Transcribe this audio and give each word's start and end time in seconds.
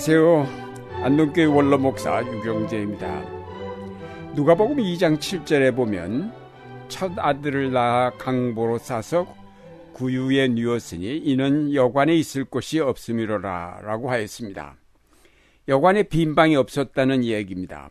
안녕하세요. 0.00 0.46
안동교회 1.04 1.44
원로 1.44 1.76
목사 1.76 2.24
유경재입니다. 2.24 3.22
누가복음 4.34 4.78
2장 4.78 5.18
7절에 5.18 5.76
보면 5.76 6.32
첫 6.88 7.12
아들을 7.18 7.70
낳아 7.70 8.12
강보로 8.16 8.78
싸서 8.78 9.26
구유에 9.92 10.48
누웠으니 10.48 11.18
이는 11.18 11.74
여관에 11.74 12.16
있을 12.16 12.46
곳이 12.46 12.80
없음이로라 12.80 13.82
라고 13.82 14.10
하였습니다. 14.10 14.76
여관에 15.68 16.04
빈 16.04 16.34
방이 16.34 16.56
없었다는 16.56 17.22
얘기입니다. 17.22 17.90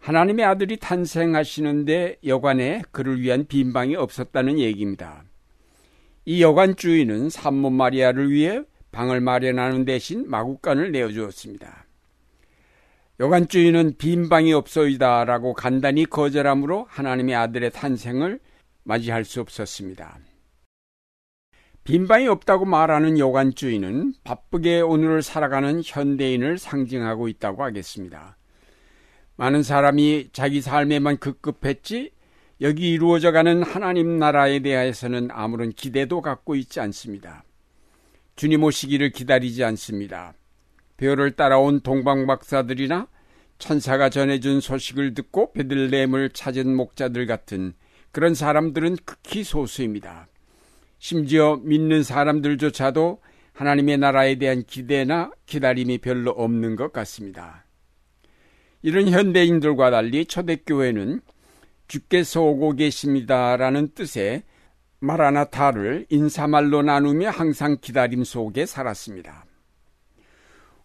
하나님의 0.00 0.44
아들이 0.44 0.78
탄생하시는데 0.78 2.16
여관에 2.26 2.82
그를 2.90 3.20
위한 3.20 3.46
빈 3.46 3.72
방이 3.72 3.94
없었다는 3.94 4.58
얘기입니다. 4.58 5.22
이 6.24 6.42
여관 6.42 6.74
주인은 6.74 7.30
산모 7.30 7.70
마리아를 7.70 8.32
위해 8.32 8.64
방을 8.94 9.20
마련하는 9.20 9.84
대신 9.84 10.30
마국간을 10.30 10.92
내어주었습니다. 10.92 11.84
여관 13.20 13.48
주인은 13.48 13.96
빈 13.98 14.28
방이 14.28 14.52
없어이다라고 14.52 15.52
간단히 15.52 16.06
거절함으로 16.06 16.86
하나님의 16.88 17.34
아들의 17.34 17.70
탄생을 17.72 18.40
맞이할 18.84 19.24
수 19.24 19.40
없었습니다. 19.40 20.18
빈 21.82 22.08
방이 22.08 22.28
없다고 22.28 22.64
말하는 22.64 23.18
여관 23.18 23.54
주인은 23.54 24.14
바쁘게 24.24 24.80
오늘을 24.80 25.22
살아가는 25.22 25.82
현대인을 25.84 26.56
상징하고 26.58 27.28
있다고 27.28 27.62
하겠습니다. 27.62 28.36
많은 29.36 29.62
사람이 29.62 30.30
자기 30.32 30.60
삶에만 30.60 31.18
급급했지 31.18 32.12
여기 32.60 32.92
이루어져가는 32.92 33.62
하나님 33.62 34.18
나라에 34.18 34.60
대해서는 34.60 35.28
아무런 35.32 35.72
기대도 35.72 36.20
갖고 36.22 36.54
있지 36.54 36.80
않습니다. 36.80 37.44
주님 38.36 38.64
오시기를 38.64 39.10
기다리지 39.10 39.62
않습니다. 39.64 40.34
배열을 40.96 41.32
따라온 41.32 41.80
동방 41.80 42.26
박사들이나 42.26 43.08
천사가 43.58 44.10
전해준 44.10 44.60
소식을 44.60 45.14
듣고 45.14 45.52
베들레헴을 45.52 46.30
찾은 46.30 46.74
목자들 46.74 47.26
같은 47.26 47.74
그런 48.10 48.34
사람들은 48.34 48.96
극히 49.04 49.44
소수입니다. 49.44 50.28
심지어 50.98 51.60
믿는 51.62 52.02
사람들조차도 52.02 53.20
하나님의 53.52 53.98
나라에 53.98 54.36
대한 54.36 54.64
기대나 54.64 55.30
기다림이 55.46 55.98
별로 55.98 56.30
없는 56.32 56.76
것 56.76 56.92
같습니다. 56.92 57.64
이런 58.82 59.08
현대인들과 59.08 59.90
달리 59.90 60.26
초대교회는 60.26 61.20
주께서 61.86 62.42
오고 62.42 62.72
계십니다라는 62.74 63.94
뜻의 63.94 64.42
마라나타를 65.04 66.06
인사말로 66.08 66.82
나누며 66.82 67.28
항상 67.28 67.76
기다림 67.80 68.24
속에 68.24 68.64
살았습니다. 68.64 69.44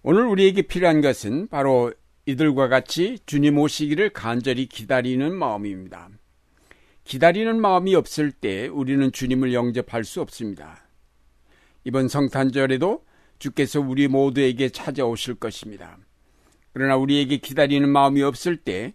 오늘 0.01 0.25
우리에게 0.25 0.63
필요한 0.63 1.01
것은 1.01 1.47
바로 1.47 1.93
이들과 2.25 2.67
같이 2.67 3.19
주님 3.25 3.57
오시기를 3.57 4.09
간절히 4.11 4.65
기다리는 4.67 5.33
마음입니다. 5.33 6.09
기다리는 7.05 7.59
마음이 7.59 7.95
없을 7.95 8.31
때 8.31 8.67
우리는 8.67 9.11
주님을 9.11 9.53
영접할 9.53 10.03
수 10.03 10.21
없습니다. 10.21 10.87
이번 11.85 12.07
성탄절에도 12.07 13.03
주께서 13.39 13.79
우리 13.79 14.07
모두에게 14.07 14.69
찾아오실 14.69 15.35
것입니다. 15.35 15.97
그러나 16.73 16.97
우리에게 16.97 17.37
기다리는 17.37 17.87
마음이 17.87 18.21
없을 18.21 18.57
때 18.57 18.93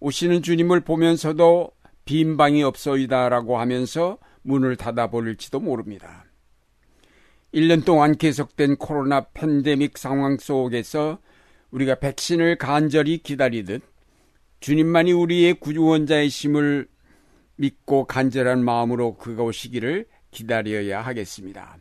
오시는 0.00 0.42
주님을 0.42 0.80
보면서도 0.80 1.72
빈 2.04 2.36
방이 2.36 2.62
없어이다라고 2.62 3.58
하면서 3.58 4.18
문을 4.42 4.76
닫아버릴지도 4.76 5.60
모릅니다. 5.60 6.24
1년 7.54 7.84
동안 7.84 8.16
계속된 8.16 8.76
코로나 8.76 9.26
팬데믹 9.34 9.98
상황 9.98 10.38
속에서 10.38 11.18
우리가 11.70 11.96
백신을 11.96 12.56
간절히 12.56 13.18
기다리듯 13.18 13.82
주님만이 14.60 15.12
우리의 15.12 15.54
구원자의심을 15.54 16.88
믿고 17.56 18.06
간절한 18.06 18.64
마음으로 18.64 19.16
그가 19.16 19.42
오시기를 19.42 20.06
기다려야 20.30 21.02
하겠습니다. 21.02 21.76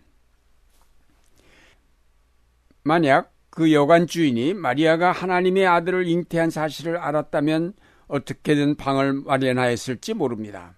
만약 2.83 3.33
그 3.49 3.71
여관 3.73 4.07
주인이 4.07 4.53
마리아가 4.53 5.11
하나님의 5.11 5.67
아들을 5.67 6.07
잉태한 6.07 6.49
사실을 6.49 6.97
알았다면 6.97 7.73
어떻게든 8.07 8.75
방을 8.75 9.13
마련하였을지 9.13 10.13
모릅니다. 10.15 10.75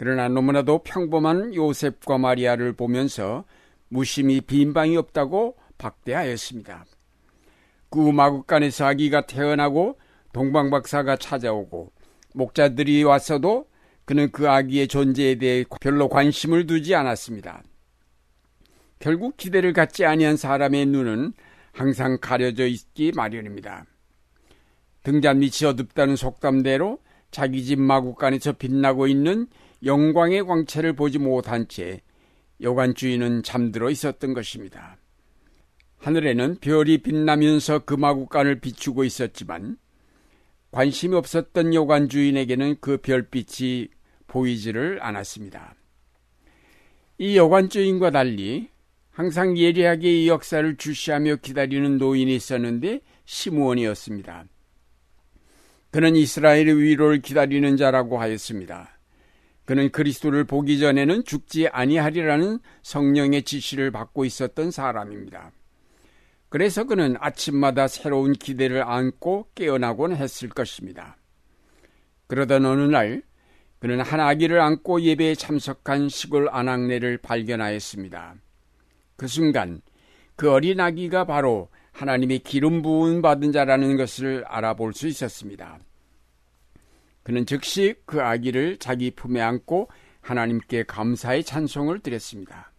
그러나 0.00 0.30
너무나도 0.30 0.78
평범한 0.78 1.54
요셉과 1.54 2.16
마리아를 2.16 2.72
보면서 2.72 3.44
무심히 3.88 4.40
빈 4.40 4.72
방이 4.72 4.96
없다고 4.96 5.58
박대하였습니다. 5.76 6.86
그 7.90 7.98
마국간에서 8.10 8.86
아기가 8.86 9.26
태어나고 9.26 9.98
동방박사가 10.32 11.16
찾아오고 11.16 11.92
목자들이 12.32 13.04
왔어도 13.04 13.66
그는 14.06 14.32
그 14.32 14.48
아기의 14.48 14.88
존재에 14.88 15.34
대해 15.34 15.66
별로 15.82 16.08
관심을 16.08 16.66
두지 16.66 16.94
않았습니다. 16.94 17.62
결국 19.00 19.36
기대를 19.36 19.74
갖지 19.74 20.06
아니한 20.06 20.38
사람의 20.38 20.86
눈은 20.86 21.34
항상 21.72 22.16
가려져 22.22 22.66
있기 22.66 23.12
마련입니다. 23.14 23.84
등잔 25.02 25.40
밑이 25.40 25.68
어둡다는 25.68 26.16
속담대로 26.16 27.00
자기 27.30 27.66
집 27.66 27.78
마국간에서 27.78 28.52
빛나고 28.52 29.06
있는 29.06 29.46
영광의 29.84 30.44
광채를 30.44 30.92
보지 30.94 31.18
못한 31.18 31.66
채 31.68 32.00
여관 32.60 32.94
주인은 32.94 33.42
잠들어 33.42 33.90
있었던 33.90 34.34
것입니다. 34.34 34.98
하늘에는 35.98 36.56
별이 36.60 36.98
빛나면서 36.98 37.80
그 37.80 37.94
마국간을 37.94 38.60
비추고 38.60 39.04
있었지만 39.04 39.78
관심이 40.70 41.14
없었던 41.14 41.74
여관 41.74 42.08
주인에게는 42.08 42.76
그 42.80 42.98
별빛이 42.98 43.88
보이지를 44.26 44.98
않았습니다. 45.02 45.74
이 47.18 47.36
여관 47.36 47.68
주인과 47.68 48.10
달리 48.10 48.68
항상 49.10 49.58
예리하게 49.58 50.22
이 50.22 50.28
역사를 50.28 50.76
주시하며 50.76 51.36
기다리는 51.36 51.98
노인이 51.98 52.34
있었는데 52.34 53.00
시므온이었습니다. 53.24 54.44
그는 55.90 56.16
이스라엘의 56.16 56.80
위로를 56.80 57.20
기다리는 57.20 57.76
자라고 57.76 58.18
하였습니다. 58.20 58.99
그는 59.70 59.88
그리스도를 59.92 60.42
보기 60.42 60.80
전에는 60.80 61.22
죽지 61.24 61.68
아니하리라는 61.68 62.58
성령의 62.82 63.44
지시를 63.44 63.92
받고 63.92 64.24
있었던 64.24 64.72
사람입니다. 64.72 65.52
그래서 66.48 66.82
그는 66.82 67.14
아침마다 67.20 67.86
새로운 67.86 68.32
기대를 68.32 68.82
안고 68.82 69.50
깨어나곤 69.54 70.16
했을 70.16 70.48
것입니다. 70.48 71.16
그러던 72.26 72.66
어느 72.66 72.80
날 72.80 73.22
그는 73.78 74.00
한 74.00 74.18
아기를 74.18 74.60
안고 74.60 75.02
예배에 75.02 75.36
참석한 75.36 76.08
시골 76.08 76.48
아낙네를 76.50 77.18
발견하였습니다. 77.18 78.34
그 79.14 79.28
순간 79.28 79.82
그 80.34 80.50
어린 80.50 80.80
아기가 80.80 81.26
바로 81.26 81.68
하나님의 81.92 82.40
기름 82.40 82.82
부은 82.82 83.22
받은 83.22 83.52
자라는 83.52 83.96
것을 83.96 84.42
알아볼 84.48 84.94
수 84.94 85.06
있었습니다. 85.06 85.78
그는 87.30 87.46
즉시 87.46 87.94
그 88.06 88.20
아기를 88.20 88.78
자기 88.78 89.12
품에 89.12 89.40
안고 89.40 89.88
하나님께 90.20 90.82
감사의 90.82 91.44
찬송을 91.44 92.00
드렸습니다. 92.00 92.72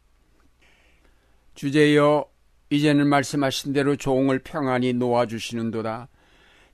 주제여 1.55 2.25
이제는 2.69 3.07
말씀하신 3.07 3.71
대로 3.71 3.95
종을 3.95 4.39
평안히 4.39 4.91
놓아주시는도다. 4.91 6.09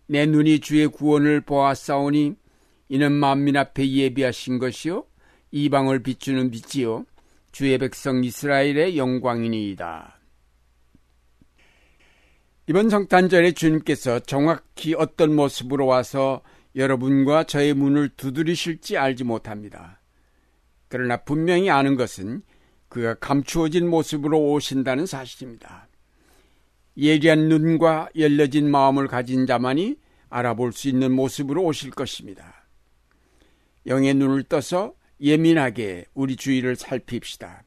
내 0.07 0.25
눈이 0.25 0.61
주의 0.61 0.87
구원을 0.87 1.41
보았사오니 1.41 2.34
이는 2.90 3.11
만민 3.11 3.55
앞에 3.55 3.87
예비하신 3.87 4.57
것이요 4.57 5.05
이방을 5.52 6.02
비추는 6.02 6.49
빛이요 6.49 7.05
주의 7.52 7.78
백성 7.78 8.23
이스라엘의 8.23 8.97
영광이니이다. 8.97 10.19
이번 12.69 12.90
성탄절에 12.90 13.52
주님께서 13.52 14.22
정확히 14.22 14.96
어떤 14.96 15.35
모습으로 15.35 15.85
와서 15.85 16.41
여러분과 16.78 17.44
저의 17.44 17.74
문을 17.74 18.09
두드리실지 18.09 18.97
알지 18.97 19.24
못합니다. 19.24 20.00
그러나 20.88 21.18
분명히 21.18 21.72
아는 21.72 21.97
것은 21.97 22.44
그가 22.88 23.16
감추어진 23.16 23.90
모습으로 23.90 24.52
오신다는 24.52 25.08
사실입니다. 25.08 25.90
예리한 26.96 27.50
눈과 27.50 28.09
열려진 28.16 28.70
마음을 28.70 29.08
가진 29.08 29.47
자만이 29.47 29.97
알아볼 30.29 30.72
수 30.72 30.88
있는 30.88 31.12
모습으로 31.12 31.64
오실 31.64 31.91
것입니다. 31.91 32.68
영의 33.88 34.14
눈을 34.14 34.44
떠서 34.44 34.94
예민하게 35.20 36.06
우리 36.14 36.35
주위를 36.35 36.76
살핍시다. 36.76 37.64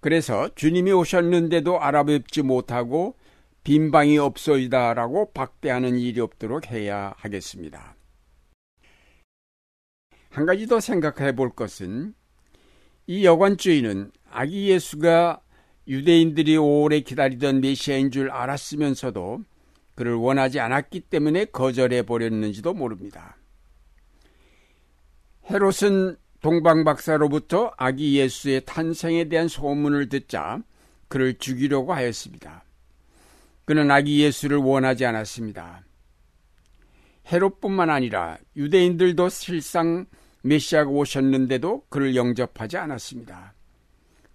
그래서 0.00 0.48
주님이 0.54 0.92
오셨는데도 0.92 1.80
알아뵙지 1.80 2.42
못하고 2.42 3.16
빈방이 3.62 4.18
없어이다라고 4.18 5.32
박대하는 5.32 5.98
일이 5.98 6.20
없도록 6.20 6.70
해야 6.70 7.14
하겠습니다. 7.18 7.97
한 10.38 10.46
가지 10.46 10.68
더 10.68 10.78
생각해 10.78 11.34
볼 11.34 11.50
것은 11.50 12.14
이 13.08 13.24
여관 13.24 13.56
주인은 13.56 14.12
아기 14.30 14.68
예수가 14.68 15.40
유대인들이 15.88 16.56
오래 16.56 17.00
기다리던 17.00 17.60
메시아인 17.60 18.12
줄 18.12 18.30
알았으면서도 18.30 19.40
그를 19.96 20.14
원하지 20.14 20.60
않았기 20.60 21.00
때문에 21.00 21.46
거절해 21.46 22.02
버렸는지도 22.02 22.72
모릅니다. 22.72 23.36
헤롯은 25.50 26.16
동방 26.40 26.84
박사로부터 26.84 27.72
아기 27.76 28.16
예수의 28.16 28.62
탄생에 28.64 29.24
대한 29.24 29.48
소문을 29.48 30.08
듣자 30.08 30.62
그를 31.08 31.36
죽이려고 31.36 31.92
하였습니다. 31.92 32.62
그는 33.64 33.90
아기 33.90 34.22
예수를 34.22 34.58
원하지 34.58 35.04
않았습니다. 35.04 35.82
헤롯뿐만 37.32 37.90
아니라 37.90 38.38
유대인들도 38.54 39.30
실상 39.30 40.06
메시아가 40.48 40.90
오셨는데도 40.90 41.84
그를 41.88 42.16
영접하지 42.16 42.76
않았습니다. 42.76 43.54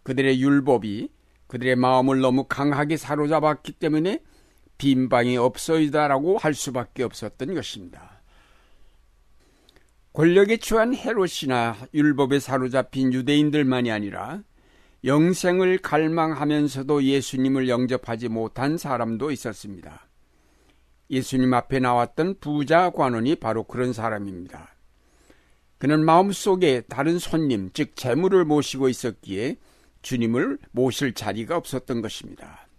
그들의 0.04 0.42
율법이 0.42 1.10
그들의 1.48 1.76
마음을 1.76 2.20
너무 2.20 2.46
강하게 2.46 2.98
사로잡았기 2.98 3.74
때문에 3.74 4.20
빈방이 4.78 5.38
없어이다라고 5.38 6.38
할 6.38 6.54
수밖에 6.54 7.04
없었던 7.04 7.54
것입니다. 7.54 8.22
권력에 10.14 10.58
취한 10.58 10.96
헤롯이나 10.96 11.76
율법에 11.94 12.40
사로잡힌 12.40 13.14
유대인들만이 13.14 13.92
아니라 13.92 14.44
영생을 15.04 15.80
갈망하면서도 15.80 17.04
예수님을 17.04 17.68
영접하지 17.68 18.30
못한 18.30 18.78
사람도 18.78 19.32
있었습니다. 19.32 20.08
예수님 21.10 21.54
앞에 21.54 21.80
나왔던 21.80 22.40
부자 22.40 22.90
관원이 22.92 23.36
바로 23.36 23.64
그런 23.64 23.92
사람입니다. 23.92 24.74
그는 25.84 26.06
마음속에 26.06 26.80
다른 26.88 27.20
손님, 27.20 27.70
즉 27.74 27.98
재물을 27.98 28.46
모시고 28.46 28.88
있었기에 28.88 29.58
주님을 30.02 30.58
모실 30.72 31.14
자리가 31.14 31.58
없었던 31.58 32.02
것입니다. 32.02 32.70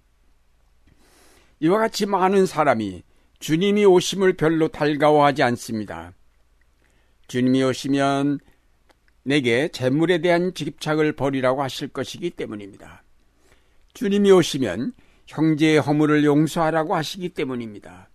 이와 1.60 1.80
같이 1.80 2.06
많은 2.06 2.46
사람이 2.46 3.02
주님이 3.40 3.84
오심을 3.84 4.38
별로 4.38 4.68
달가워하지 4.68 5.42
않습니다. 5.42 6.14
주님이 7.28 7.64
오시면 7.64 8.38
내게 9.22 9.68
재물에 9.68 10.22
대한 10.22 10.54
집착을 10.54 11.12
버리라고 11.12 11.62
하실 11.62 11.88
것이기 11.88 12.30
때문입니다. 12.30 13.04
주님이 13.92 14.32
오시면 14.32 14.94
형제의 15.26 15.78
허물을 15.78 16.24
용서하라고 16.24 16.94
하시기 16.94 17.28
때문입니다. 17.34 18.08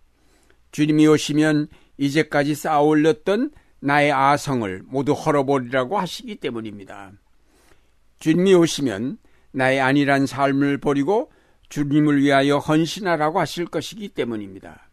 주님이 0.72 1.06
오시면 1.06 1.68
이제까지 1.96 2.56
쌓아 2.56 2.80
올렸던 2.80 3.52
나의 3.80 4.12
아성을 4.12 4.82
모두 4.86 5.12
헐어버리라고 5.12 5.98
하시기 5.98 6.36
때문입니다. 6.36 7.12
주님이 8.18 8.54
오시면 8.54 9.18
나의 9.52 9.80
안일한 9.80 10.26
삶을 10.26 10.78
버리고 10.78 11.32
주님을 11.70 12.20
위하여 12.22 12.58
헌신하라고 12.58 13.40
하실 13.40 13.66
것이기 13.66 14.08
때문입니다. 14.10 14.90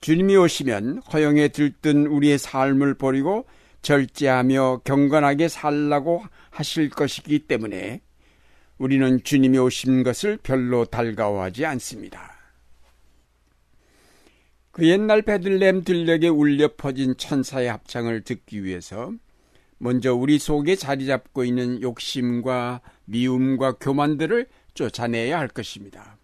주님이 0.00 0.36
오시면 0.36 1.02
허영에 1.12 1.48
들뜬 1.48 2.06
우리의 2.06 2.38
삶을 2.38 2.94
버리고 2.94 3.46
절제하며 3.82 4.82
경건하게 4.84 5.48
살라고 5.48 6.22
하실 6.50 6.90
것이기 6.90 7.40
때문에 7.40 8.00
우리는 8.76 9.22
주님이 9.22 9.58
오신 9.58 10.02
것을 10.04 10.38
별로 10.42 10.84
달가워하지 10.84 11.64
않습니다. 11.66 12.37
그 14.78 14.86
옛날 14.86 15.22
베들렘 15.22 15.82
들녘에 15.82 16.28
울려 16.28 16.68
퍼진 16.76 17.16
천사의 17.16 17.68
합창을 17.68 18.20
듣기 18.20 18.62
위해서 18.62 19.12
먼저 19.78 20.14
우리 20.14 20.38
속에 20.38 20.76
자리 20.76 21.04
잡고 21.04 21.42
있는 21.42 21.82
욕심과 21.82 22.82
미움과 23.06 23.72
교만들을 23.80 24.46
쫓아내야 24.74 25.36
할 25.36 25.48
것입니다. 25.48 26.16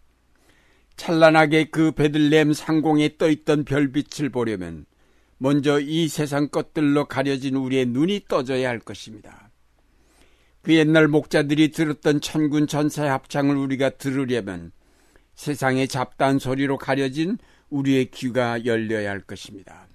찬란하게 0.97 1.65
그 1.71 1.91
베들렘 1.91 2.53
상공에 2.53 3.17
떠 3.19 3.29
있던 3.29 3.65
별빛을 3.65 4.29
보려면 4.29 4.87
먼저 5.39 5.81
이 5.81 6.07
세상 6.07 6.47
것들로 6.47 7.07
가려진 7.07 7.57
우리의 7.57 7.87
눈이 7.87 8.27
떠져야 8.29 8.69
할 8.69 8.79
것입니다. 8.79 9.51
그 10.63 10.75
옛날 10.77 11.09
목자들이 11.09 11.73
들었던 11.73 12.21
천군 12.21 12.69
전사의 12.69 13.11
합창을 13.11 13.57
우리가 13.57 13.91
들으려면 13.91 14.71
세상의 15.35 15.89
잡다한 15.89 16.39
소리로 16.39 16.79
가려진 16.79 17.37
우리의 17.75 18.11
귀가 18.13 18.65
열려야 18.65 19.11
할 19.11 19.21
것입니다. 19.21 19.89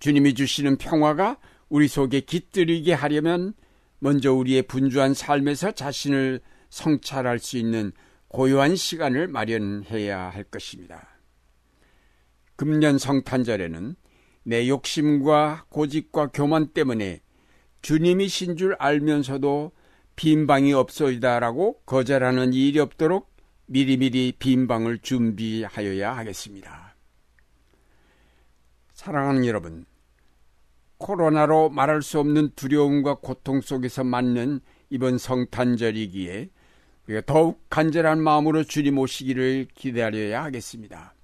주님이 0.00 0.34
주시는 0.34 0.76
평화가 0.76 1.38
우리 1.68 1.86
속에 1.86 2.20
깃들이게 2.20 2.92
하려면 2.92 3.54
먼저 4.00 4.32
우리의 4.32 4.62
분주한 4.62 5.14
삶에서 5.14 5.72
자신을 5.72 6.40
성찰할 6.70 7.38
수 7.38 7.58
있는 7.58 7.92
고요한 8.28 8.76
시간을 8.76 9.28
마련해야 9.28 10.18
할 10.18 10.44
것입니다. 10.44 11.08
금년 12.56 12.98
성탄절에는 12.98 13.94
내 14.44 14.68
욕심과 14.68 15.66
고집과 15.68 16.28
교만 16.28 16.68
때문에 16.68 17.20
주님이신 17.82 18.56
줄 18.56 18.74
알면서도 18.78 19.72
빈방이 20.16 20.72
없어이다라고 20.72 21.80
거절하는 21.86 22.52
일이 22.52 22.78
없도록 22.78 23.29
미리미리 23.72 24.32
빈방을 24.36 24.98
준비하여야 24.98 26.16
하겠습니다. 26.16 26.96
사랑하는 28.92 29.46
여러분, 29.46 29.86
코로나로 30.98 31.70
말할 31.70 32.02
수 32.02 32.18
없는 32.18 32.50
두려움과 32.56 33.18
고통 33.20 33.60
속에서 33.60 34.02
맞는 34.02 34.58
이번 34.90 35.18
성탄절이기에 35.18 36.50
우리가 37.06 37.22
더욱 37.26 37.64
간절한 37.70 38.20
마음으로 38.20 38.64
주님 38.64 38.98
오시기를 38.98 39.68
기다려야 39.72 40.42
하겠습니다. 40.42 41.14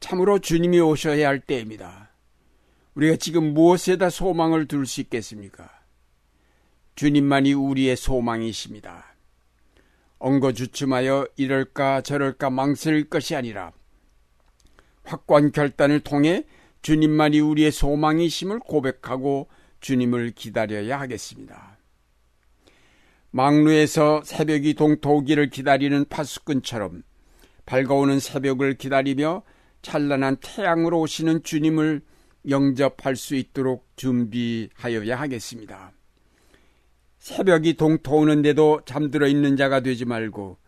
참으로 0.00 0.40
주님이 0.40 0.80
오셔야 0.80 1.28
할 1.28 1.38
때입니다. 1.38 2.10
우리가 2.96 3.14
지금 3.14 3.54
무엇에다 3.54 4.10
소망을 4.10 4.66
둘 4.66 4.86
수 4.86 5.00
있겠습니까? 5.02 5.70
주님만이 6.96 7.52
우리의 7.52 7.96
소망이십니다. 7.96 9.07
엉거주춤하여 10.28 11.28
이럴까 11.36 12.02
저럴까 12.02 12.50
망설일 12.50 13.08
것이 13.08 13.34
아니라 13.34 13.72
확고한 15.04 15.52
결단을 15.52 16.00
통해 16.00 16.44
주님만이 16.82 17.40
우리의 17.40 17.72
소망이심을 17.72 18.58
고백하고 18.60 19.48
주님을 19.80 20.32
기다려야 20.32 21.00
하겠습니다. 21.00 21.78
망루에서 23.30 24.22
새벽이 24.24 24.74
동토기를 24.74 25.50
기다리는 25.50 26.04
파수꾼처럼 26.08 27.02
밝아오는 27.64 28.20
새벽을 28.20 28.74
기다리며 28.74 29.42
찬란한 29.82 30.36
태양으로 30.40 31.00
오시는 31.00 31.42
주님을 31.42 32.02
영접할 32.48 33.16
수 33.16 33.34
있도록 33.34 33.86
준비하여야 33.96 35.18
하겠습니다. 35.18 35.92
새벽이 37.18 37.74
동토오는데도 37.74 38.82
잠들어 38.84 39.26
있는 39.26 39.56
자가 39.56 39.80
되지 39.80 40.04
말고 40.04 40.58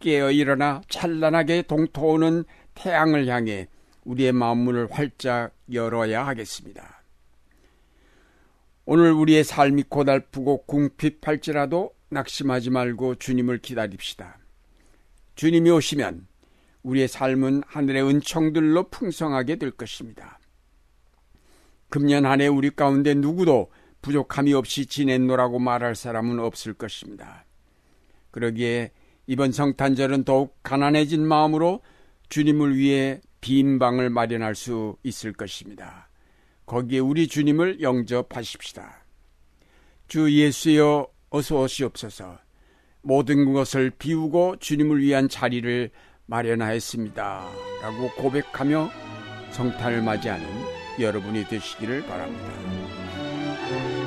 깨어 0.00 0.30
일어나 0.30 0.82
찬란하게 0.88 1.62
동토오는 1.62 2.44
태양을 2.74 3.26
향해 3.26 3.68
우리의 4.04 4.32
마음문을 4.32 4.88
활짝 4.90 5.54
열어야 5.72 6.26
하겠습니다. 6.26 7.02
오늘 8.84 9.12
우리의 9.12 9.44
삶이 9.44 9.84
고달프고 9.88 10.64
궁핍할지라도 10.66 11.94
낙심하지 12.10 12.70
말고 12.70 13.14
주님을 13.14 13.58
기다립시다. 13.58 14.38
주님이 15.36 15.70
오시면 15.70 16.26
우리의 16.82 17.08
삶은 17.08 17.62
하늘의 17.66 18.06
은총들로 18.06 18.90
풍성하게 18.90 19.56
될 19.56 19.70
것입니다. 19.70 20.38
금년 21.88 22.26
한 22.26 22.42
해 22.42 22.46
우리 22.46 22.70
가운데 22.70 23.14
누구도 23.14 23.70
부족함이 24.04 24.52
없이 24.52 24.84
지냈노라고 24.84 25.58
말할 25.58 25.94
사람은 25.94 26.38
없을 26.38 26.74
것입니다. 26.74 27.46
그러기에 28.32 28.90
이번 29.26 29.50
성탄절은 29.50 30.24
더욱 30.24 30.58
가난해진 30.62 31.26
마음으로 31.26 31.80
주님을 32.28 32.76
위해 32.76 33.22
빈 33.40 33.78
방을 33.78 34.10
마련할 34.10 34.54
수 34.54 34.98
있을 35.04 35.32
것입니다. 35.32 36.10
거기에 36.66 36.98
우리 36.98 37.26
주님을 37.28 37.80
영접하십시다. 37.80 39.06
주 40.06 40.30
예수여 40.30 41.08
어서 41.30 41.62
오시옵소서. 41.62 42.38
모든 43.00 43.54
것을 43.54 43.90
비우고 43.90 44.56
주님을 44.58 45.00
위한 45.00 45.30
자리를 45.30 45.90
마련하였습니다. 46.26 47.48
라고 47.80 48.10
고백하며 48.16 48.90
성탄을 49.52 50.02
맞이하는 50.02 50.46
여러분이 51.00 51.44
되시기를 51.44 52.02
바랍니다. 52.06 53.03
thank 53.68 53.94
you 53.98 54.03